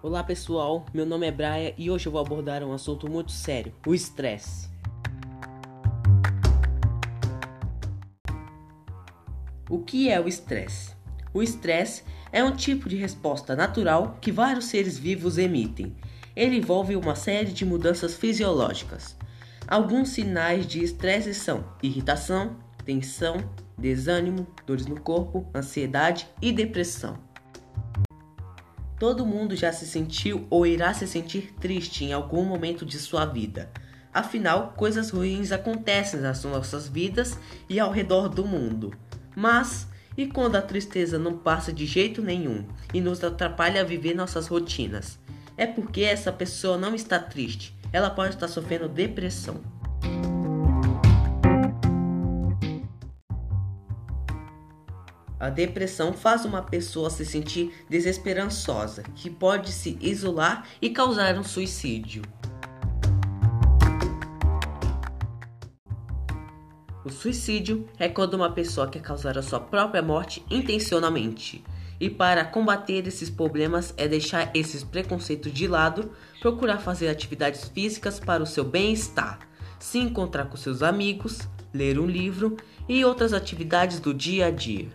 Olá 0.00 0.22
pessoal, 0.22 0.86
meu 0.94 1.04
nome 1.04 1.26
é 1.26 1.32
Braia 1.32 1.74
e 1.76 1.90
hoje 1.90 2.06
eu 2.06 2.12
vou 2.12 2.20
abordar 2.20 2.62
um 2.62 2.72
assunto 2.72 3.10
muito 3.10 3.32
sério: 3.32 3.74
o 3.84 3.92
estresse. 3.92 4.68
O 9.68 9.80
que 9.80 10.08
é 10.08 10.20
o 10.20 10.28
estresse? 10.28 10.92
O 11.34 11.42
estresse 11.42 12.04
é 12.30 12.44
um 12.44 12.54
tipo 12.54 12.88
de 12.88 12.94
resposta 12.94 13.56
natural 13.56 14.16
que 14.20 14.30
vários 14.30 14.66
seres 14.66 14.96
vivos 14.96 15.36
emitem. 15.36 15.96
Ele 16.36 16.58
envolve 16.58 16.94
uma 16.94 17.16
série 17.16 17.50
de 17.50 17.66
mudanças 17.66 18.14
fisiológicas. 18.14 19.16
Alguns 19.66 20.10
sinais 20.10 20.64
de 20.64 20.80
estresse 20.80 21.34
são 21.34 21.64
irritação, 21.82 22.56
tensão, 22.84 23.38
desânimo, 23.76 24.46
dores 24.64 24.86
no 24.86 25.00
corpo, 25.00 25.50
ansiedade 25.52 26.28
e 26.40 26.52
depressão. 26.52 27.27
Todo 28.98 29.24
mundo 29.24 29.54
já 29.54 29.72
se 29.72 29.86
sentiu 29.86 30.46
ou 30.50 30.66
irá 30.66 30.92
se 30.92 31.06
sentir 31.06 31.54
triste 31.60 32.04
em 32.04 32.12
algum 32.12 32.44
momento 32.44 32.84
de 32.84 32.98
sua 32.98 33.24
vida. 33.24 33.70
Afinal, 34.12 34.74
coisas 34.76 35.10
ruins 35.10 35.52
acontecem 35.52 36.20
nas 36.20 36.42
nossas 36.42 36.88
vidas 36.88 37.38
e 37.68 37.78
ao 37.78 37.92
redor 37.92 38.28
do 38.28 38.44
mundo. 38.44 38.92
Mas, 39.36 39.86
e 40.16 40.26
quando 40.26 40.56
a 40.56 40.62
tristeza 40.62 41.18
não 41.18 41.38
passa 41.38 41.72
de 41.72 41.86
jeito 41.86 42.20
nenhum 42.20 42.66
e 42.92 43.00
nos 43.00 43.22
atrapalha 43.22 43.82
a 43.82 43.84
viver 43.84 44.14
nossas 44.14 44.48
rotinas? 44.48 45.18
É 45.56 45.66
porque 45.66 46.02
essa 46.02 46.32
pessoa 46.32 46.76
não 46.76 46.94
está 46.94 47.18
triste, 47.18 47.76
ela 47.92 48.10
pode 48.10 48.34
estar 48.34 48.48
sofrendo 48.48 48.88
depressão. 48.88 49.60
A 55.40 55.48
depressão 55.50 56.12
faz 56.12 56.44
uma 56.44 56.62
pessoa 56.62 57.10
se 57.10 57.24
sentir 57.24 57.72
desesperançosa, 57.88 59.04
que 59.14 59.30
pode 59.30 59.70
se 59.70 59.96
isolar 60.00 60.66
e 60.82 60.90
causar 60.90 61.38
um 61.38 61.44
suicídio. 61.44 62.22
O 67.04 67.10
suicídio 67.10 67.88
é 67.98 68.08
quando 68.08 68.34
uma 68.34 68.50
pessoa 68.50 68.88
quer 68.88 69.00
causar 69.00 69.38
a 69.38 69.42
sua 69.42 69.60
própria 69.60 70.02
morte 70.02 70.44
intencionalmente. 70.50 71.64
E 72.00 72.10
para 72.10 72.44
combater 72.44 73.06
esses 73.06 73.30
problemas 73.30 73.94
é 73.96 74.06
deixar 74.06 74.50
esses 74.54 74.82
preconceitos 74.82 75.52
de 75.52 75.68
lado, 75.68 76.10
procurar 76.40 76.78
fazer 76.78 77.08
atividades 77.08 77.64
físicas 77.68 78.20
para 78.20 78.42
o 78.42 78.46
seu 78.46 78.64
bem-estar, 78.64 79.38
se 79.78 79.98
encontrar 79.98 80.46
com 80.46 80.56
seus 80.56 80.82
amigos, 80.82 81.48
ler 81.72 81.98
um 81.98 82.06
livro 82.06 82.56
e 82.88 83.04
outras 83.04 83.32
atividades 83.32 84.00
do 84.00 84.12
dia 84.12 84.46
a 84.46 84.50
dia. 84.50 84.88